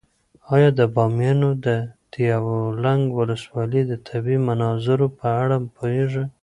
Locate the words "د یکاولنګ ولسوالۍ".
1.65-3.81